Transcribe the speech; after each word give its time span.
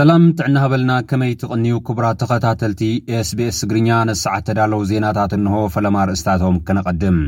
ሰላም 0.00 0.22
ጥዕና 0.36 0.56
ሃበልና 0.62 0.92
ኸመይ 1.10 1.32
ትቕንዩ 1.40 1.72
ክቡራት 1.86 2.16
ተኸታተልቲ 2.20 2.78
ኤsbs 3.16 3.58
እግርኛ 3.64 3.88
ነሰዓት 4.08 4.44
ተዳለዉ 4.48 4.80
ዜናታት 4.90 5.32
እንሆ 5.36 5.54
ፈለማ 5.74 5.96
ርእስታቶም 6.08 6.56
ክነቐድም 6.66 7.18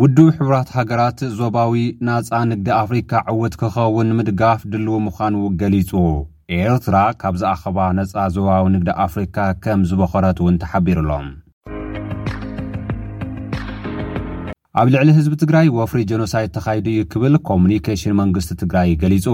ውዱ 0.00 0.16
ሕብራት 0.38 0.70
ሃገራት 0.78 1.20
ዞባዊ 1.38 1.72
ናጻ 2.08 2.32
ንግዲ 2.50 2.68
ኣፍሪካ 2.82 3.12
ዕውት 3.34 3.56
ክኸውን 3.62 4.10
ምድጋፍ 4.18 4.60
ድልዉ 4.74 4.98
ምዃኑ 5.06 5.34
ገሊጹ 5.62 5.92
ኤርትራ 6.60 6.96
ካብ 7.22 7.36
ዝኣኸባ 7.44 7.78
ነጻ 8.00 8.14
ዞባዊ 8.36 8.66
ንግዲ 8.76 8.90
ኣፍሪካ 9.06 9.36
ከም 9.66 9.82
ዝበኸረት 9.92 10.40
እውን 10.44 10.60
ተሓቢሩኣሎም 10.64 11.26
ኣብ 14.80 14.88
ልዕሊ 14.92 15.08
ህዝቢ 15.16 15.34
ትግራይ 15.40 15.66
ወፍሪ 15.78 16.00
ጀኖሳይድ 16.10 16.50
ተኻይዲ 16.54 16.86
እዩ 16.92 17.02
ክብል 17.10 17.34
ኮሙኒኬሽን 17.48 18.14
መንግስቲ 18.20 18.50
ትግራይ 18.62 18.88
ገሊጹ 19.02 19.26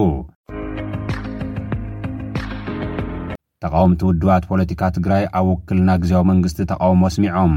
ተቃውምቲ 3.63 4.01
ውድባት 4.09 4.45
ፖለቲካ 4.51 4.83
ትግራይ 4.99 5.25
ኣብ 5.39 5.47
ውክልና 5.53 5.91
ግዜዊ 6.03 6.21
መንግስቲ 6.33 6.59
ተቃውሞ 6.73 7.03
ኣስሚዖም 7.11 7.55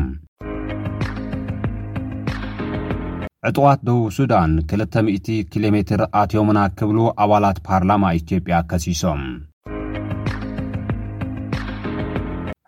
ዕጡዋት 3.50 3.80
ደቡብ 3.88 4.08
ሱዳን 4.20 4.54
2000 4.84 5.16
ኪሎ 5.54 5.64
ሜትር 5.76 6.04
ኣትዮምና 6.23 6.59
ክብሉ 6.80 7.00
ኣባላት 7.26 7.59
ፓርላማ 7.68 8.14
ኢትዮጵያ 8.22 8.59
ከሲሶም 8.72 9.23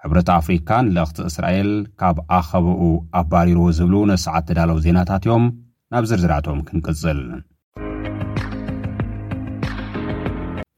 ዕብረት 0.05 0.27
ኣፍሪካን 0.39 0.85
ለእኽቲ 0.95 1.17
እስራኤል 1.29 1.69
ካብ 1.99 2.17
ኣኸበኡ 2.37 2.81
ኣባሪሩ 3.19 3.59
ዝብሉ 3.77 3.95
ነሰዓት 4.09 4.43
ተዳለው 4.47 4.77
ዜናታት 4.85 5.23
እዮም 5.27 5.45
ናብ 5.93 6.03
ዝርዝራቶም 6.09 6.59
ክንቅጽል 6.67 7.21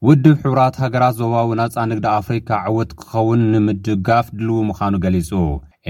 ውድብ 0.06 0.34
ሕቡራት 0.42 0.74
ሃገራት 0.84 1.14
ዞባዊ 1.20 1.48
ነጻ 1.60 1.76
ንግዲ 1.92 2.06
ኣፍሪካ 2.18 2.48
ዕውት 2.70 2.90
ክኸውን 2.98 3.40
ንምድጋፍ 3.52 4.26
ድልዉ 4.38 4.58
ምዃኑ 4.70 4.94
ገሊጹ 5.04 5.30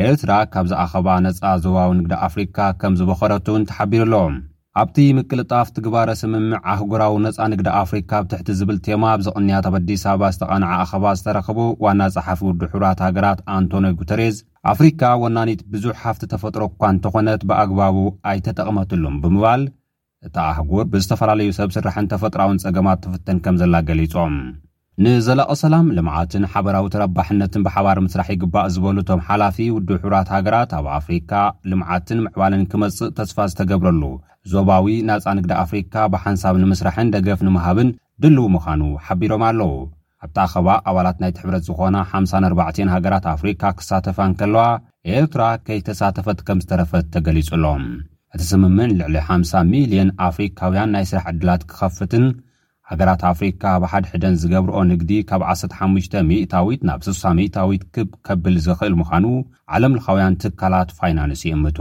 ኤርትራ 0.06 0.32
ካብ 0.52 0.66
ዝኣኸባ 0.72 1.08
ነጻ 1.26 1.41
ዞባዊ 1.64 1.91
ንግዲ 2.00 2.12
ኣፍሪካ 2.28 2.58
ከም 2.82 2.94
ዝበኸረትን 3.00 3.66
ተሓቢሩኣሎም 3.70 4.34
ኣብቲ 4.80 4.98
ምቅልጣፍ 5.16 5.68
ትግባረ 5.76 6.10
ስምምዕ 6.20 6.58
ኣህጉራዊ 6.72 7.12
ነጻ 7.24 7.38
ንግዳ 7.52 7.68
ኣፍሪካ 7.82 8.10
ብትሕቲ 8.24 8.48
ዝብል 8.58 8.78
ቴማ 8.86 9.04
ብ 9.18 9.24
ዘቕንያት 9.26 9.66
ኣብ 9.70 9.74
ኣዲስ 9.78 10.02
ኣበባ 10.10 10.28
ዝተቓንዓ 10.34 10.68
ኣኸባ 10.82 11.04
ዝተረኽቡ 11.20 11.58
ዋና 11.84 12.02
ጸሓፊ 12.16 12.40
ውድ 12.48 12.62
ሑራት 12.74 13.00
ሃገራት 13.06 13.40
ኣንቶኒ 13.56 13.86
ጉተርዝ 14.00 14.36
ኣፍሪካ 14.74 15.02
ወናኒት 15.22 15.62
ብዙሕ 15.74 15.96
ሃፍቲ 16.04 16.22
ተፈጥሮ 16.34 16.62
እኳ 16.70 16.82
እንተ 16.94 17.04
ኾነት 17.16 17.42
ብኣግባቡ 17.50 17.96
ኣይተጠቕመትሉ 18.32 19.04
ብምባል 19.24 19.64
እቲ 20.28 20.34
ኣህጉር 20.52 20.86
ብዝተፈላለዩ 20.94 21.50
ሰብ 21.60 21.72
ስራሕን 21.78 22.10
ተፈጥሮውን 22.14 22.62
ጸገማት 22.64 23.02
ትፍትን 23.06 23.38
ከም 23.46 23.58
ዘላ 23.62 23.74
ገሊጾም 23.90 24.34
ንዘላቐ 25.04 25.52
ሰላም 25.60 25.88
ልምዓትን 25.96 26.44
ሓበራዊ 26.52 26.86
ተረባሕነትን 26.92 27.62
ብሓባር 27.66 27.98
ምስራሕ 28.06 28.28
ይግባእ 28.34 28.64
ዝበሉ 28.74 28.96
እቶም 29.02 29.20
ሓላፊ 29.28 29.58
ውዱ 29.74 29.88
ሕብራት 30.02 30.28
ሃገራት 30.34 30.70
ኣብ 30.78 30.86
ኣፍሪካ 30.96 31.32
ልምዓትን 31.72 32.18
ምዕባልን 32.24 32.62
ክመጽእ 32.70 33.12
ተስፋ 33.19 33.36
ዝተገብረሉ 33.50 34.02
ዞባዊ 34.52 34.86
ናጻንግዲ 35.10 35.52
ኣፍሪካ 35.64 35.94
ብሓንሳብ 36.14 36.56
ንምስራሕን 36.62 37.12
ደገፍ 37.14 37.42
ንምሃብን 37.48 37.91
ድልው 38.24 38.48
ምዃኑ 38.54 38.82
ሓቢሮም 39.06 39.44
ኣለዉ 39.50 39.70
ኣብታኣኸባ 40.26 40.66
ኣባላት 40.94 41.19
ናይቲ 41.22 41.38
ሕብረት 41.44 41.64
ዝኾና 41.69 41.96
54 42.16 42.82
ሃገራት 42.96 43.28
ኣፍሪካ 43.34 43.62
ክሳተፋን 43.78 44.32
ከለዋ 44.42 44.64
ኤርትራ 45.19 45.44
ከይተሳተፈት 45.69 46.41
ከም 46.48 46.62
ዝተረፈት 46.66 47.06
ተገሊጹሎም 47.16 47.84
እቲ 48.34 48.42
ስምምን 48.50 48.91
ልዕሊ 49.00 49.16
50,ልዮን 49.32 50.10
ኣፍሪካውያን 50.30 50.92
ናይ 50.96 51.06
ስራሕ 51.12 51.26
ዕድላት 51.34 51.62
ክኸፍትን 51.70 52.26
ሃገራት 52.91 53.22
ኣፍሪካ 53.31 53.62
ብ 53.82 53.88
ሓድሕደን 53.93 54.37
ዝገብርኦ 54.43 54.76
ንግዲ 54.93 55.10
ካብ 55.31 55.43
15 55.54 56.15
ሚታዊት 56.31 56.82
ናብ 56.88 57.00
6ሳ 57.09 57.25
ሚታዊት 57.41 57.82
ክብ 57.94 58.10
ከብል 58.26 58.56
ዝኽእል 58.66 58.94
ምዃኑ 59.00 59.25
ዓለም 59.76 59.97
ልኻውያን 59.99 60.38
ትካላት 60.44 60.91
ፋይናንስ 61.00 61.43
ይእምቱ 61.48 61.78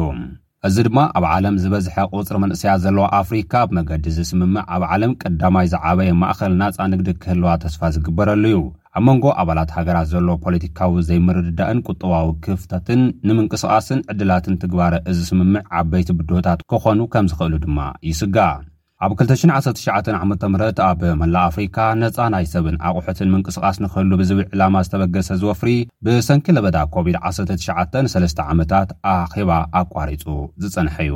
እዚ 0.68 0.76
ድማ 0.88 0.98
ኣብ 1.18 1.26
ዓለም 1.34 1.56
ዝበዝሐ 1.64 1.96
ቝጽሪ 2.12 2.36
መንእሰያ 2.44 2.72
ዘለዋ 2.84 3.04
ኣፍሪካ 3.22 3.54
ብመገዲ 3.70 4.06
ዝስምምዕ 4.18 4.62
ኣብ 4.76 4.84
ዓለም 4.94 5.12
ቀዳማይ 5.24 5.66
ዝዓበየ 5.74 6.10
ማእኸል 6.22 6.54
ናጻ 6.62 6.78
ንግዲ 6.94 7.10
ክህልዋ 7.24 7.50
ተስፋ 7.64 7.82
ዝግበረሉ 7.96 8.44
እዩ 8.52 8.60
ኣብ 8.98 9.04
መንጎ 9.08 9.26
ኣባላት 9.42 9.72
ሃገራት 9.78 10.08
ዘሎ 10.14 10.28
ፖለቲካዊ 10.46 10.94
ዘይምርድዳእን 11.10 11.84
ቁጠባዊ 11.90 12.28
ክፍተትን 12.46 13.04
ንምንቅስቓስን 13.30 14.02
ዕድላትን 14.14 14.58
ትግባረ 14.64 14.94
እዝስምምዕ 15.12 15.64
ዓበይቲ 15.82 16.10
ብድታት 16.20 16.62
ክኾኑ 16.74 17.00
ከም 17.16 17.28
ዝኽእሉ 17.32 17.54
ድማ 17.66 17.78
ይስጋእ 18.10 18.58
ኣብ 19.06 19.12
2199ዓ 19.22 20.20
ም 20.52 20.60
ኣብ 20.86 21.02
መላእ 21.22 21.42
ኣፍሪካ 21.50 21.76
ነፃ 22.02 22.18
ናይ 22.34 22.46
ሰብን 22.54 22.76
ኣቑሑትን 22.90 23.28
ምንቅስቓስ 23.34 23.76
ንኽህሉ 23.84 24.12
ብዝብል 24.22 24.46
ዕላማ 24.54 24.76
ዝተበገሰ 24.86 25.30
ዝ 25.42 25.44
ወፍሪ 25.50 25.70
ብሰንኪ 26.06 26.46
ለበዳ 26.58 26.78
ኮቪድ-193 26.96 28.42
ዓመታት 28.54 28.90
ኣኼባ 29.16 29.52
ኣቋሪፁ 29.82 30.26
ዝጸንሐዩ 30.64 31.14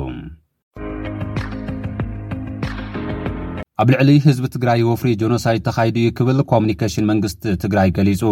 ኣብ 3.82 3.88
ልዕሊ 3.94 4.10
ህዝቢ 4.26 4.46
ትግራይ 4.56 4.80
ወፍሪ 4.90 5.10
ጀኖሳይድ 5.22 5.62
ተኻይዲ 5.68 5.98
ክብል 6.18 6.40
ኮሙኒኬሽን 6.52 7.08
መንግስቲ 7.12 7.42
ትግራይ 7.64 7.88
ገሊጹ 7.98 8.22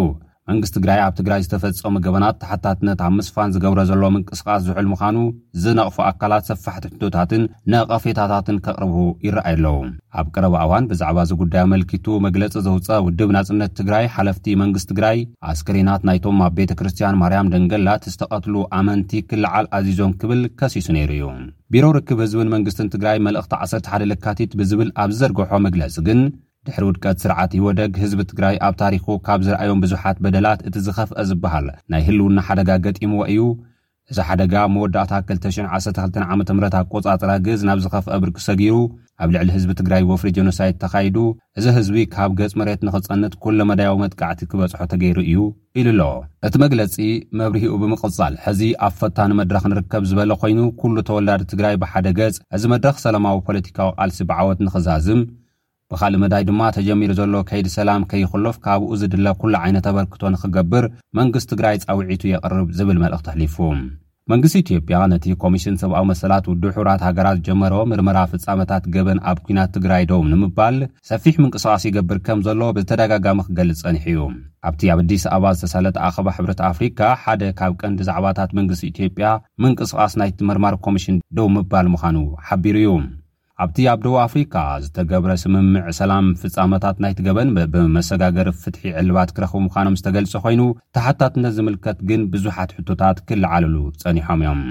መንግስቲ 0.51 0.73
ትግራይ 0.79 1.01
ኣብ 1.07 1.13
ትግራይ 1.19 1.41
ዝተፈጸሙ 1.45 1.95
ገበናት 2.05 2.37
ተሓታትነት 2.43 3.01
ኣብ 3.07 3.13
ምስፋን 3.21 3.53
ዝገብረ 3.55 3.81
ዘሎ 3.91 4.05
ምንቅስቓስ 4.15 4.63
ዝውሕል 4.67 4.87
ምዃኑ 4.93 5.17
ዝነቕፉ 5.63 5.97
ኣካላት 6.11 6.47
ሰፋሕትሕቶታትን 6.51 7.43
ነቐፌታታትን 7.75 8.57
ኬቕርቡ 8.67 8.95
ይረኣየ 9.27 9.49
ኣለዉ 9.59 9.75
ኣብ 10.21 10.27
ቅረባ 10.35 10.55
እዋን 10.65 10.85
ብዛዕባ 10.93 11.19
እዚጉዳዩ 11.27 11.63
ኣመልኪቱ 11.69 12.07
መግለፂ 12.27 12.55
ዘውፀ 12.67 12.89
ውድብ 13.07 13.31
ናጽነት 13.37 13.73
ትግራይ 13.83 14.05
ሓለፍቲ 14.17 14.47
መንግስት 14.65 14.87
ትግራይ 14.93 15.19
ኣስክሬናት 15.53 16.03
ናይቶም 16.11 16.41
ኣብ 16.49 16.53
ቤተ 16.59 16.73
ክርስትያን 16.81 17.19
ማርያም 17.23 17.51
ደንገላት 17.55 18.09
ዝተቐትሉ 18.13 18.55
ኣመንቲ 18.81 19.11
ክልዓል 19.33 19.67
ኣዚዞም 19.79 20.15
ክብል 20.23 20.43
ከሲሱ 20.63 20.89
ነይሩ 20.99 21.11
እዩ 21.21 21.27
ቢሮ 21.75 21.85
ርክብ 21.99 22.21
ህዝብን 22.27 22.53
መንግስትን 22.57 22.93
ትግራይ 22.95 23.19
መልእኽቲ 23.29 23.53
ዓሰርቲ 23.65 23.89
ሓደ 23.95 24.03
ልካቲት 24.13 24.55
ብዝብል 24.61 24.91
ኣብ 25.05 25.11
ዝዘርግሖ 25.17 25.53
መግለፂ 25.69 25.97
ግን 26.07 26.21
ድሕሪ 26.67 26.85
ውድቀት 26.89 27.19
ስርዓት 27.23 27.53
ይወደግ 27.59 27.93
ህዝቢ 28.03 28.21
ትግራይ 28.31 28.57
ኣብ 28.67 28.75
ታሪኹ 28.83 29.05
ካብ 29.27 29.41
ዝረኣዮም 29.47 29.79
ብዙሓት 29.85 30.17
በደላት 30.25 30.61
እቲ 30.69 30.75
ዝኸፍአ 30.87 31.23
ዝበሃል 31.29 31.67
ናይ 31.93 32.03
ህልውና 32.09 32.39
ሓደጋ 32.49 32.71
ገጢምዎ 32.87 33.21
እዩ 33.33 33.45
እዚ 34.13 34.19
ሓደጋ 34.29 34.55
መወዳእታ 34.75 35.13
2012 35.31 36.01
ዓ 36.33 36.37
ምት 36.39 36.51
ኣቆጻጽራ 36.81 37.31
ግዝ 37.47 37.61
ናብ 37.69 37.79
ዝኸፍአ 37.85 38.17
ብርቂ 38.23 38.39
ሰጊሩ 38.49 38.77
ኣብ 39.23 39.29
ልዕሊ 39.35 39.49
ህዝቢ 39.57 39.71
ትግራይ 39.81 40.03
ወፍሪ 40.11 40.29
ጀኖሳይድ 40.37 40.77
ተኻይዱ 40.83 41.17
እዚ 41.59 41.65
ህዝቢ 41.77 41.99
ካብ 42.15 42.31
ገፅ 42.41 42.53
መሬት 42.61 42.81
ንኽጸንጥ 42.87 43.33
ኩሎ 43.43 43.59
መዳያዊ 43.71 43.97
መጥቃዕቲ 44.05 44.41
ክበጽሖ 44.53 44.83
ተገይሩ 44.93 45.19
እዩ 45.29 45.43
ኢሉ 45.81 45.89
ኣለዎ 45.95 46.11
እቲ 46.49 46.55
መግለፂ 46.65 46.97
መብሪሂኡ 47.43 47.75
ብምቕጻል 47.83 48.37
ሕዚ 48.47 48.61
ኣብ 48.89 48.95
ፈታኒ 49.03 49.31
መድረኽ 49.41 49.65
ንርከብ 49.73 50.05
ዝበለ 50.13 50.33
ኮይኑ 50.43 50.61
ኩሉ 50.83 50.97
ተወላዲ 51.11 51.43
ትግራይ 51.53 51.77
ብሓደ 51.85 52.07
ገጽ 52.21 52.39
እዚ 52.59 52.65
መድረኽ 52.75 52.97
ሰላማዊ 53.07 53.39
ፖለቲካዊ 53.51 53.91
ቓልሲ 54.01 54.21
ብዓወት 54.33 54.61
ንኽዛዝም 54.69 55.23
ብኻልእ 55.93 56.21
መዳይ 56.23 56.43
ድማ 56.49 56.61
ተጀሚሩ 56.77 57.11
ዘሎ 57.21 57.35
ከይዲ 57.49 57.67
ሰላም 57.79 58.03
ከይኽሎፍ 58.11 58.57
ካብኡ 58.65 58.91
ዝድለ 59.01 59.27
ኩሉ 59.41 59.55
ዓይነት 59.65 59.87
ኣበርክቶ 59.91 60.23
ንኽገብር 60.35 60.85
መንግስት 61.19 61.49
ትግራይ 61.53 61.77
ጻውዒቱ 61.85 62.23
የቐርብ 62.33 62.69
ዝብል 62.79 62.99
መልእኽቲ 63.05 63.27
ኣሕሊፉ 63.33 63.57
መንግስቲ 64.31 64.57
ኢትዮጵያ 64.63 64.97
ነቲ 65.13 65.25
ኮሚሽን 65.45 65.79
ሰብኣዊ 65.81 66.05
መሰላት 66.11 66.45
ውዱ 66.51 66.63
ሕራት 66.77 67.01
ሃገራት 67.07 67.39
ጀመሮ 67.47 67.75
ምርመራ 67.91 68.19
ፍጻመታት 68.33 68.85
ገበን 68.95 69.21
ኣብ 69.31 69.39
ኩናት 69.47 69.71
ትግራይ 69.77 70.03
ዶው 70.11 70.21
ንምባል 70.33 70.77
ሰፊሕ 71.11 71.35
ምንቅስቓስ 71.43 71.85
ይገብር 71.89 72.19
ከም 72.27 72.43
ዘሎ 72.49 72.61
ብተደጋጋሚ 72.77 73.41
ክገልጽ 73.49 73.81
ጸኒሕ 73.85 74.05
እዩ 74.13 74.21
ኣብቲ 74.71 74.83
ኣብ 74.95 75.01
ኣዲስ 75.05 75.25
ኣባ 75.37 75.45
ዝተሳለጥ 75.59 75.97
ኣኸባ 76.09 76.29
ሕብረ 76.37 76.53
ኣፍሪካ 76.73 77.01
ሓደ 77.25 77.43
ካብ 77.61 77.75
ቀንዲ 77.81 78.01
ዛዕባታት 78.11 78.53
መንግስቲ 78.61 78.85
ኢትዮጵያ 78.93 79.31
ምንቅስቓስ 79.65 80.15
ናይቲ 80.23 80.39
ምርማር 80.51 80.77
ኮሚሽን 80.87 81.19
ደው 81.39 81.49
ምባል 81.57 81.89
ምዃኑ 81.97 82.17
ሓቢሩ 82.51 82.77
እዩ 82.83 82.91
ኣብቲ 83.63 83.79
ኣብ 83.93 83.99
ደቡ 84.05 84.15
ኣፍሪካ 84.27 84.53
ዝተገብረ 84.83 85.31
ስምምዕ 85.41 85.87
ሰላም 85.99 86.27
ፍፃሞታት 86.41 86.97
ናይትገበን 87.03 87.49
ብመሰጋገር 87.73 88.49
ፍትሒ 88.63 88.83
ዕልባት 89.01 89.31
ክረኽቡ 89.37 89.59
ምዃኖም 89.65 89.97
ዝተገልጸ 89.99 90.33
ኮይኑ 90.45 90.61
ታሓታትነት 90.97 91.53
ዝምልከት 91.59 91.99
ግን 92.09 92.21
ብዙሓት 92.35 92.71
ሕቶታት 92.77 93.19
ክለዓለሉ 93.29 93.77
ጸኒሖም 94.03 94.41
እዮም 94.45 94.63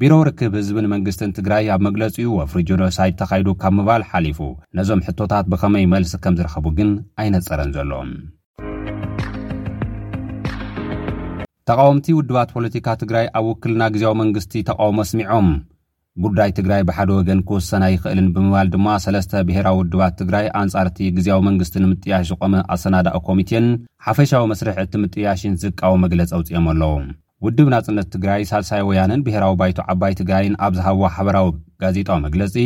ቢሮ 0.00 0.12
ርክብ 0.30 0.54
ህዝብን 0.60 0.88
መንግስትን 0.94 1.34
ትግራይ 1.38 1.70
ኣብ 1.76 1.80
መግለፂኡ 1.88 2.26
ወፍሪ 2.38 2.60
ጅኖሳይድ 2.70 3.14
ተኻይዱ 3.20 3.48
ካብ 3.62 3.74
ምባል 3.78 4.02
ሓሊፉ 4.12 4.40
ነዞም 4.80 5.02
ሕቶታት 5.08 5.46
ብኸመይ 5.54 5.86
መልሲ 5.94 6.12
ከም 6.26 6.36
ዝረኸቡ 6.40 6.66
ግን 6.80 6.92
ኣይነፀረን 7.22 7.72
ዘሎም 7.78 8.10
ተቃወምቲ 11.70 12.06
ውድባት 12.18 12.50
ፖለቲካ 12.58 12.86
ትግራይ 13.02 13.26
ኣብ 13.40 13.46
ውክልና 13.50 13.82
ግዜዊ 13.96 14.12
መንግስቲ 14.22 14.52
ተቃውሞ 14.70 14.98
ኣስሚዖም 15.06 15.48
ጉዳይ 16.24 16.50
ትግራይ 16.58 16.82
ብሓደ 16.88 17.10
ወገን 17.18 17.40
ክውሰና 17.48 17.84
ይኽእልን 17.92 18.28
ብምባል 18.34 18.68
ድማ 18.74 18.86
ሰለስተ 19.04 19.32
ብሄራዊ 19.48 19.74
ውድባት 19.80 20.14
ትግራይ 20.20 20.46
ኣንጻርቲ 20.60 20.96
ግዜያዊ 21.16 21.40
መንግስቲ 21.48 21.74
ንምጥያሽ 21.84 22.24
ዝቆመ 22.30 22.54
ኣሰናዳኢ 22.74 23.18
ኮሚቴን 23.28 23.66
ሓፈሻዊ 24.06 24.42
መስርሒ 24.52 24.72
እቲ 24.84 24.94
ምጥያሽን 25.02 25.54
ዝቃወም 25.64 26.02
መግለፂ 26.04 26.30
ኣውፂኦም 26.38 26.66
ኣለዉ 26.72 26.94
ውድብ 27.46 27.68
ናጽነት 27.74 28.08
ትግራይ 28.16 28.42
ሳልሳይ 28.50 28.82
ወያንን 28.88 29.20
ብሄራዊ 29.26 29.54
ባይቱ 29.60 29.78
ዓባይ 29.94 30.14
ትግራይን 30.20 30.58
ኣብ 30.66 30.72
ዝሃብዎ 30.80 31.04
ሓበራዊ 31.16 31.48
ጋዜጣዊ 31.84 32.18
መግለፂ 32.26 32.56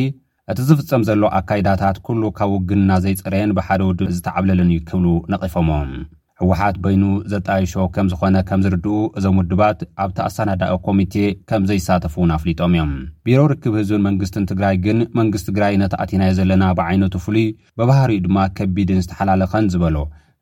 እቲ 0.52 0.58
ዝፍጸም 0.68 1.02
ዘሎ 1.08 1.24
ኣካይዳታት 1.38 1.96
ኩሉ 2.06 2.22
ካብ 2.38 2.50
ውግንና 2.56 2.92
ዘይፀረየን 3.04 3.54
ብሓደ 3.58 3.80
ውድብ 3.90 4.08
ዝተዓብለለን 4.16 4.72
እዩ 4.76 4.80
ክህብሉ 4.86 5.06
ነቒፎሞም 5.32 5.90
ሕውሓት 6.42 6.76
በይኑ 6.84 7.02
ዘጣይሾ 7.32 7.72
ከም 7.94 8.06
ዝኾነ 8.12 8.36
ከም 8.48 8.60
ዝርድኡ 8.64 8.94
እዞም 9.18 9.36
ውድባት 9.40 9.80
ኣብቲ 10.04 10.18
ኣሳናዳኦ 10.28 10.74
ኮሚቴ 10.86 11.14
ከም 11.50 11.62
ዘይሳተፉውን 11.70 12.32
ኣፍሊጦም 12.36 12.72
እዮም 12.76 12.92
ቢሮ 13.26 13.40
ርክብ 13.52 13.74
ህዝብን 13.80 14.04
መንግስትን 14.08 14.48
ትግራይ 14.50 14.76
ግን 14.86 14.98
መንግስቲ 15.18 15.46
ትግራይ 15.50 15.72
እነተኣቲናዮ 15.78 16.32
ዘለና 16.38 16.64
ብዓይነቱ 16.80 17.14
ፍሉይ 17.26 17.46
ብባህሪኡ 17.80 18.18
ድማ 18.26 18.38
ከቢድን 18.60 19.02
ዝተሓላለኸን 19.06 19.68
ዝበሎ 19.74 19.96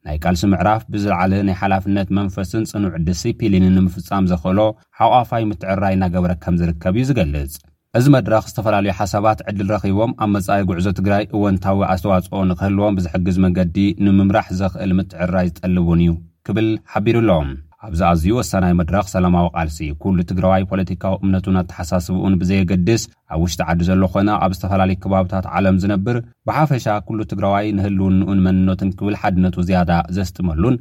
ናይ 0.06 0.16
ቃልሲ 0.24 0.42
ምዕራፍ 0.52 0.82
ብዝለዓለ 0.92 1.32
ናይ 1.48 1.56
ሓላፍነት 1.62 2.08
መንፈስን 2.20 2.62
ጽኑዕ 2.70 2.94
ዲሲፒሊንን 3.08 3.76
ንምፍጻም 3.78 4.30
ዘኽእሎ 4.32 4.60
ሓቋፋይ 5.00 5.44
ምትዕራይ 5.50 5.94
እናገብረ 5.98 6.32
ከም 6.44 6.56
ዝርከብ 6.62 6.96
እዩ 7.00 7.04
ዝገልጽ 7.10 7.52
እዚ 7.98 8.06
መድረኽ 8.14 8.42
ዝተፈላለዩ 8.50 8.90
ሓሳባት 8.98 9.38
ዕድል 9.50 9.68
ረኺቦም 9.74 10.10
ኣብ 10.24 10.28
መጻኢ 10.34 10.60
ጉዕዞ 10.68 10.86
ትግራይ 10.98 11.22
እወንታዊ 11.36 11.78
ኣስተዋጽኦ 11.92 12.40
ንኽህልዎም 12.50 12.96
ብዝሕግዝ 12.98 13.36
መንገዲ 13.44 13.76
ንምምራሕ 14.04 14.46
ዘኽእል 14.58 14.92
ምትዕራይ 14.98 15.46
ዝጠልብ 15.50 15.86
እን 15.94 16.00
እዩ 16.04 16.12
ክብል 16.48 16.68
ሓቢሩ 16.92 17.16
ኣሎም 17.24 17.48
ኣብዚ 17.86 18.00
ኣዝዩ 18.10 18.28
ወሳናይ 18.38 18.72
መድረኽ 18.80 19.04
ሰላማዊ 19.14 19.46
ቓልሲ 19.56 19.78
ኩሉ 20.04 20.18
ትግራዋይ 20.30 20.64
ፖለቲካዊ 20.72 21.14
እምነቱን 21.24 21.58
ኣተሓሳስቡኡን 21.62 22.38
ብዘየገድስ 22.42 23.04
ኣብ 23.34 23.40
ውሽጢ 23.46 23.60
ዓዲ 23.72 23.80
ዘሎ 23.90 24.02
ኾነ 24.14 24.28
ኣብ 24.44 24.54
ዝተፈላለዩ 24.58 24.98
ከባብታት 25.04 25.48
ዓለም 25.56 25.80
ዝነብር 25.84 26.18
ብሓፈሻ 26.50 26.86
ኩሉ 27.08 27.18
ትግራዋይ 27.32 27.68
ንህልውን 27.78 28.14
ንኡን 28.22 28.42
መንኖትን 28.48 28.92
ክብል 29.00 29.16
ሓድነቱ 29.24 29.56
ዝያዳ 29.70 29.90
ዘስጥመሉን 30.18 30.76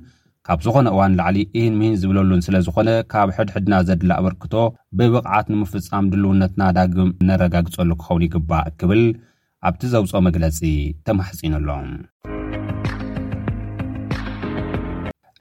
ካብ 0.51 0.61
ዝኾነ 0.65 0.87
እዋን 0.93 1.11
ላዕሊ 1.17 1.35
እን 1.61 1.73
ምሂን 1.79 1.95
ዝብለሉን 2.01 2.39
ስለ 2.45 2.55
ዝኾነ 2.65 2.89
ካብ 3.11 3.27
ሕድሕድና 3.37 3.73
ዘድሊ 3.87 4.09
ኣበርክቶ 4.15 4.53
ብብቕዓት 4.99 5.47
ንምፍጻም 5.53 6.05
ድልውነትና 6.11 6.61
ዳግም 6.77 7.09
እነረጋግጸሉ 7.23 7.89
ክኸውን 7.99 8.23
ይግባእ 8.27 8.63
እክብል 8.69 9.01
ኣብቲ 9.71 9.81
ዘውፆኦ 9.93 10.21
መግለጺ 10.29 10.57
ተመሕጺኑኣሎ 11.07 11.67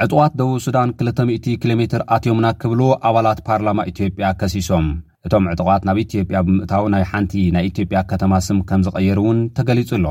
ዕጡቓት 0.04 0.32
ደቡብ 0.40 0.58
ሱዳን 0.68 0.92
2000 1.08 1.36
ኪሎ 1.62 1.72
ሜትር 1.82 2.04
ኣትዮምና 2.16 2.46
ክብል 2.62 2.82
ኣባላት 3.10 3.40
ፓርላማ 3.50 3.80
ኢትዮጵያ 3.92 4.28
ከሲሶም 4.42 4.88
እቶም 5.28 5.46
ዕጡቓት 5.56 5.84
ናብ 5.90 6.00
ኢትዮጵያ 6.08 6.40
ብምእታው 6.48 6.84
ናይ 6.96 7.06
ሓንቲ 7.12 7.32
ናይ 7.56 7.66
ኢትዮጵያ 7.72 7.98
ከተማ 8.12 8.32
ስም 8.48 8.60
ከም 8.70 8.82
ዝቐየሩ 8.88 9.18
እውን 9.26 9.40
ተገሊጹ 9.58 9.90
ኣሎ 10.00 10.06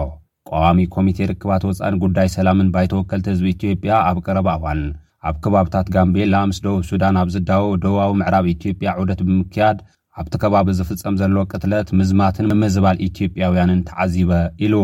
ቃዋሚ 0.47 0.79
ኮሚቴ 0.95 1.17
ርክባት 1.31 1.63
ወፃእን 1.69 1.95
ጉዳይ 2.03 2.27
ሰላምን 2.35 2.67
ባይተወከልቲ 2.73 3.25
እዝቢ 3.33 3.47
ኢትዮጵያ 3.55 3.91
ኣብ 4.09 4.17
ቀረባ 4.25 4.47
እዋን 4.59 4.81
ኣብ 5.29 5.35
ከባብታት 5.43 5.87
ጋምቤልላ 5.95 6.35
ምስ 6.49 6.59
ደቡብ 6.65 6.83
ሱዳን 6.89 7.15
ኣብ 7.21 7.29
ዝዳውው 7.35 7.71
ደውባዊ 7.83 8.11
ምዕራብ 8.21 8.45
ኢትዮጵያ 8.55 8.89
ዑደት 8.99 9.21
ብምክያድ 9.27 9.77
ኣብቲ 10.21 10.35
ከባቢ 10.43 10.67
ዝፍጸም 10.77 11.15
ዘሎ 11.21 11.35
ቅትለት 11.51 11.89
ምዝማትን 11.99 12.47
ምዝባል 12.61 12.99
ኢትዮጵያውያንን 13.07 13.81
ተዓዚበ 13.89 14.31
ኢሉ 14.67 14.75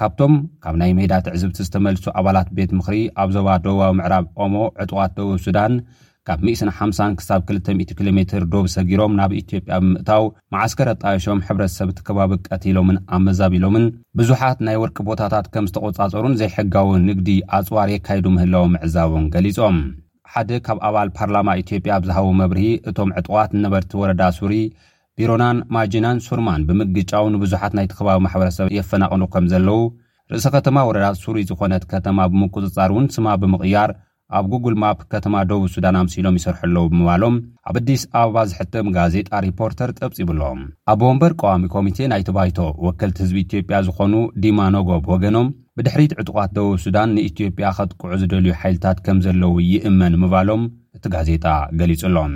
ካብቶም 0.00 0.34
ካብ 0.64 0.74
ናይ 0.80 0.92
ሜዳትዕዝብቲ 0.98 1.56
ዝተመልሱ 1.66 2.04
ኣባላት 2.20 2.48
ቤት 2.56 2.70
ምኽሪ 2.78 2.96
ኣብ 3.22 3.28
ዞባ 3.36 3.48
ደባዊ 3.66 3.92
ምዕራብ 4.00 4.24
ኦሞ 4.44 4.54
ዕጡዋት 4.84 5.12
ደቡብ 5.18 5.36
ሱዳን 5.46 5.74
ካብ 6.28 6.38
1ስ50 6.50 7.14
ክሳብ 7.20 7.40
200 7.54 7.94
ኪሎ 7.96 8.08
ሜትር 8.18 8.42
ዶብ 8.52 8.66
ሰጊሮም 8.74 9.12
ናብ 9.18 9.30
ኢትዮጵያ 9.40 9.72
ብምእታው 9.82 10.24
ማዓስከር 10.52 10.88
ኣጣየሾም 10.92 11.38
ሕብረተሰብቲ 11.46 11.98
ከባቢ 12.06 12.30
ቀትሎምን 12.48 12.96
ኣመዛቢሎምን 13.16 13.84
ብዙሓት 14.18 14.58
ናይ 14.66 14.76
ወርቂ 14.82 14.96
ቦታታት 15.08 15.48
ከም 15.54 15.66
ዝተቆፃፀሩን 15.70 16.36
ዘይሕጋው 16.42 16.88
ንግዲ 17.08 17.28
ኣፅዋር 17.58 17.90
የካይዱ 17.94 18.24
ምህላዎ 18.36 18.64
ምዕዛቦን 18.76 19.26
ገሊፆም 19.34 19.76
ሓደ 20.34 20.50
ካብ 20.68 20.78
ኣባል 20.90 21.10
ፓርላማ 21.18 21.48
ኢትዮጵያ 21.64 21.92
ኣብዝሃቦ 21.98 22.26
መብርሂ 22.40 22.64
እቶም 22.92 23.12
ዕጥዋት 23.22 23.50
ነበርቲ 23.66 23.92
ወረዳ 24.04 24.22
ሱሪ 24.38 24.54
ቢሮናን 25.18 25.58
ማጅናን 25.78 26.22
ሱርማን 26.28 26.64
ብምግጫው 26.70 27.26
ንብዙሓት 27.36 27.74
ናይቲ 27.80 27.92
ከባቢ 28.00 28.18
ማሕበረሰብ 28.28 28.70
የፈናቕኑ 28.78 29.22
ከም 29.34 29.44
ዘለው 29.52 29.82
ርእሰ 30.32 30.46
ከተማ 30.56 30.78
ወረዳ 30.88 31.06
ሱሪ 31.26 31.38
ዝኾነት 31.52 31.84
ከተማ 31.94 32.18
ብምቁፅፃር 32.32 32.90
እውን 32.94 33.06
ስማ 33.16 33.26
ብምቕያር 33.44 33.90
ኣብ 34.38 34.44
ጉግል 34.52 34.74
ማፕ 34.82 35.00
ከተማ 35.12 35.34
ደቡብ 35.48 35.66
ሱዳን 35.74 35.96
ኣምሲሎም 36.00 36.36
ይሰርሐኣለዉ 36.38 36.84
ምባሎም 36.98 37.34
ኣብ 37.70 37.74
ኣዲስ 37.80 38.02
ኣበባ 38.20 38.36
ዝሕጥም 38.50 38.86
ጋዜጣ 38.96 39.28
ሪፖርተር 39.46 39.90
ጠብጺብሎም 39.98 40.60
ኣብ 40.92 40.98
ቦንበር 41.02 41.32
ቀዋሚ 41.40 41.62
ኮሚቴ 41.74 41.98
ናይቲ 42.12 42.28
ባሂቶ 42.38 42.58
ወከልቲ 42.86 43.18
ህዝቢ 43.24 43.36
ኢትዮጵያ 43.46 43.76
ዝኾኑ 43.88 44.14
ዲማ 44.44 44.60
ኖጎብ 44.76 45.04
ወገኖም 45.14 45.48
ብድሕሪት 45.78 46.14
ዕጡቓት 46.22 46.50
ደቡብ 46.56 46.74
ሱዳን 46.86 47.14
ንኢትዮጵያ 47.18 47.72
ከጥቅዑ 47.78 48.10
ዝደልዩ 48.22 48.50
ሓይልታት 48.62 48.98
ከም 49.06 49.18
ዘለዉ 49.28 49.52
ይእመን 49.72 50.16
ምባሎም 50.24 50.64
እቲ 50.96 51.04
ጋዜጣ 51.16 51.44
ገሊጹ 51.80 52.02
ሎም 52.16 52.34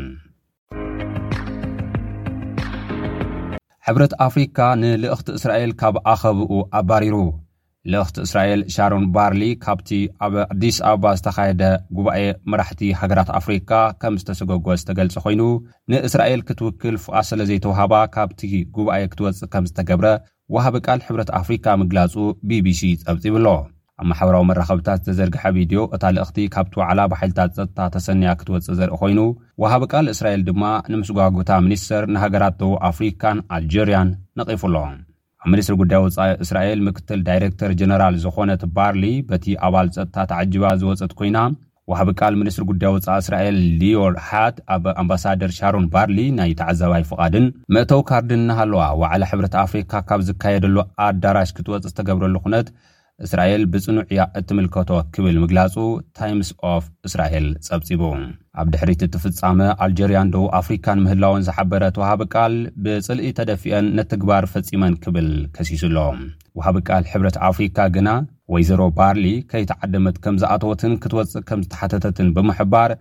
ሕብረት 3.88 4.12
ኣፍሪካ 4.28 4.58
ንልእኽቲ 4.82 5.28
እስራኤል 5.38 5.70
ካብ 5.80 5.94
ኣኸብኡ 6.12 6.52
ኣባሪሩ 6.80 7.14
ልእኽቲ 7.92 8.16
እስራኤል 8.26 8.60
ሻሮን 8.74 9.04
ባርሊ 9.14 9.42
ካብቲ 9.64 9.90
ኣብ 10.24 10.34
ኣዲስ 10.54 10.76
ኣበባ 10.88 11.04
ዝተኻየደ 11.18 11.62
ጉባኤ 11.98 12.22
መራሕቲ 12.52 12.82
ሃገራት 13.00 13.30
ኣፍሪካ 13.38 13.70
ከም 14.02 14.14
ዝተሰገግ 14.20 14.66
ዝተገልጸ 14.80 15.14
ኮይኑ 15.24 15.42
ንእስራኤል 15.92 16.42
ክትውክል 16.48 16.96
ፉኣስ 17.04 17.26
ስለ 17.32 17.40
ዘይተውሃባ 17.50 17.94
ካብቲ 18.16 18.40
ጉባኤ 18.76 19.00
ክትወፅእ 19.14 19.50
ከም 19.54 19.66
ዝተገብረ 19.70 20.06
ወሃበ 20.56 20.76
ቃል 20.86 21.00
ሕብረት 21.08 21.30
ኣፍሪካ 21.40 21.66
ምግላጹ 21.80 22.14
bቢሲ 22.48 22.82
ጸብጺብሎ 23.02 23.46
ኣብ 24.00 24.06
ማሕበራዊ 24.10 24.42
መራኸብታት 24.50 25.00
ዝተዘርግሐ 25.04 25.42
ቪድዮ 25.56 25.80
እታ 25.96 26.04
ልእኽቲ 26.16 26.38
ካብቲ 26.54 26.74
ወዕላ 26.80 27.00
ባሒልታት 27.12 27.50
ጸጥታ 27.56 27.78
ተሰንያ 27.94 28.36
ክትወፅእ 28.40 28.76
ዘርኢ 28.78 28.96
ኮይኑ 29.02 29.20
ወሃበ 29.64 29.82
ቃል 29.92 30.08
እስራኤል 30.14 30.44
ድማ 30.50 30.62
ንምስ 30.92 31.10
ጓጉታ 31.18 31.50
ሚኒስተር 31.66 32.04
ንሃገራት 32.14 32.56
ዶቡ 32.62 32.72
ኣፍሪካን 32.90 33.40
ኣልጀርያን 33.58 34.10
ነቒፉ 34.40 34.62
ኣሎ 34.86 34.88
ብሚኒስትሪ 35.46 35.74
ጉዳይ 35.80 35.98
ወፃኢ 36.04 36.30
እስራኤል 36.44 36.80
ምክትል 36.86 37.20
ዳይረክተር 37.26 37.70
ጀነራል 37.80 38.14
ዝኾነት 38.24 38.62
ባርሊ 38.76 39.02
በቲ 39.28 39.44
ኣባል 39.66 39.88
ፀጥታ 39.96 40.16
ተዓጅባ 40.30 40.64
ዝወፅት 40.80 41.12
ኮይና 41.18 41.38
ዋሃቢ 41.90 42.10
ቃል 42.20 42.34
ምኒስትሪ 42.40 42.64
ጉዳይ 42.70 42.90
ወፃኢ 42.94 43.16
እስራኤል 43.24 43.58
ልዮር 43.80 44.14
ሓት 44.28 44.56
ኣብ 44.74 44.84
ኣምባሳደር 45.02 45.52
ሻሮን 45.58 45.86
ባርሊ 45.92 46.18
ናይ 46.38 46.50
ተዓዛባይ 46.60 47.04
ፍቓድን 47.10 47.46
መእተው 47.74 48.02
ካርድን 48.08 48.42
እናሃለዋ 48.44 48.82
ወዕላ 49.02 49.22
ሕብረት 49.32 49.54
ኣፍሪካ 49.64 49.92
ካብ 50.08 50.22
ዝካየደሉ 50.28 50.76
ኣዳራሽ 51.08 51.52
ክትወፅ 51.58 51.82
ዝተገብረሉ 51.90 52.36
ኹነት 52.46 52.68
እስራኤል 53.26 53.62
ብጽኑዕ 53.72 54.04
ያ 54.16 54.22
እትምልከቶ 54.40 54.90
ክብል 55.14 55.36
ምግላጹ 55.42 55.74
ታይምስ 56.18 56.50
ኦፍ 56.72 56.84
እስራኤል 57.08 57.46
ጸብጺቡ 57.66 58.02
ኣብ 58.60 58.66
ድሕሪት 58.72 59.00
እትፍጻመ 59.06 59.58
ኣልጀርያንዶ 59.84 60.36
ኣፍሪካን 60.58 61.00
ምህላወን 61.04 61.44
ዝሓበረት 61.48 61.96
ውሃቢ 62.02 62.20
ቃል 62.34 62.54
ብጽልኢ 62.84 63.28
ተደፊአን 63.38 63.86
ነትግባር 63.98 64.44
ፈጺመን 64.52 64.94
ክብል 65.06 65.28
ከሲሱ 65.56 65.82
ኣሎ 65.90 65.98
ወሃቢ 66.60 66.76
ቃል 66.90 67.04
ሕብረት 67.12 67.38
ኣፍሪካ 67.48 67.78
ግና 67.96 68.10
ወይዘሮ 68.54 68.82
ባርሊ 68.98 69.26
ከይተዓደመት 69.50 70.16
ከም 70.26 70.38
ዝኣተወትን 70.42 70.94
ክትወፅእ 71.02 71.44
ከም 71.48 71.60
ዝተሓተተትን 71.66 72.28
ብምሕባር 72.36 72.92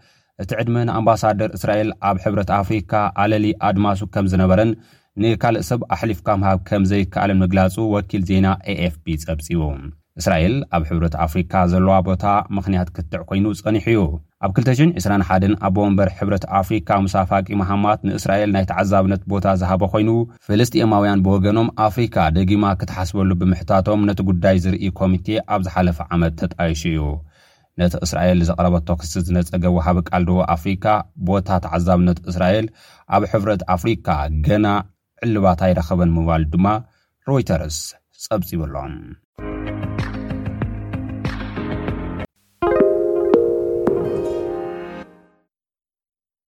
እቲ 0.43 0.49
ዕድመ 0.61 0.77
ንኣምባሳደር 0.87 1.51
እስራኤል 1.57 1.91
ኣብ 2.09 2.17
ሕብረት 2.25 2.49
ኣፍሪካ 2.61 2.91
ኣለሊ 3.23 3.45
ኣድማሱ 3.69 4.01
ከም 4.15 4.25
ዝነበረን 4.33 4.71
ንካልእ 5.23 5.63
ሰብ 5.69 5.81
ኣሕሊፍካ 5.95 6.27
ምሃብ 6.41 6.59
ከም 6.69 6.83
ዘይከኣለን 6.93 7.39
ምግላጹ 7.43 7.75
ወኪል 7.95 8.21
ዜና 8.31 8.47
aፍp 8.73 9.05
ጸብጺቡ 9.23 9.61
እስራኤል 10.21 10.53
ኣብ 10.75 10.83
ሕብረት 10.89 11.15
ኣፍሪካ 11.23 11.53
ዘለዋ 11.71 11.95
ቦታ 12.07 12.23
ምኽንያት 12.55 12.89
ክትዕ 12.95 13.19
ኮይኑ 13.29 13.45
ጸኒሑ 13.59 13.85
እዩ 13.91 13.99
ኣብ 14.45 14.49
221 14.59 15.53
ኣቦወንበር 15.67 16.09
ሕብረት 16.17 16.45
ኣፍሪካ 16.59 16.89
ሙሳፋቂ 17.05 17.47
መሃማት 17.61 17.99
ንእስራኤል 18.07 18.49
ናይ 18.55 18.65
ተዓዛብነት 18.71 19.21
ቦታ 19.33 19.45
ዝሃበ 19.61 19.81
ኮይኑ 19.93 20.09
ፈለስጥኤማውያን 20.47 21.23
ብወገኖም 21.27 21.69
ኣፍሪካ 21.87 22.15
ደጊማ 22.37 22.65
ክትሓስበሉ 22.81 23.29
ብምሕታቶም 23.41 24.05
ነቲ 24.09 24.19
ጉዳይ 24.29 24.57
ዝርኢ 24.63 24.89
ኮሚቴ 25.01 25.27
ኣብ 25.55 25.61
ዝሓለፈ 25.67 25.99
ዓመት 26.17 26.33
ተጣይሽ 26.41 26.81
እዩ 26.91 27.03
ነቲ 27.81 27.93
እስራኤል 28.07 28.39
ዘቐረበቶ 28.49 28.87
ክስ 29.01 29.13
ዝነፀገብ 29.27 29.73
ወሃቢ 29.77 29.99
ቃል 30.09 30.23
ድዎ 30.29 30.39
ኣፍሪካ 30.55 30.85
ቦታ 31.29 31.49
ተዓዛብነት 31.67 32.21
እስራኤል 32.31 32.67
ኣብ 33.17 33.23
ሕብረት 33.33 33.63
ኣፍሪካ 33.77 34.07
ገና 34.47 34.65
ዕልባታ 35.25 35.61
ይረኸበን 35.73 36.13
ምባሉ 36.17 36.43
ድማ 36.55 36.67
ሮይተርስ 37.29 37.79
ጸብጺብሎም 38.25 38.97